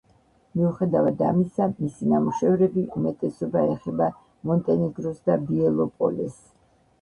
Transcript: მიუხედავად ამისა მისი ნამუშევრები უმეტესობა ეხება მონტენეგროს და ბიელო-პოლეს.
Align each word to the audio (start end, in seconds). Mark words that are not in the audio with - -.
მიუხედავად 0.59 1.19
ამისა 1.31 1.67
მისი 1.73 2.07
ნამუშევრები 2.13 2.85
უმეტესობა 3.01 3.63
ეხება 3.75 4.09
მონტენეგროს 4.53 5.21
და 5.29 5.39
ბიელო-პოლეს. 5.51 6.43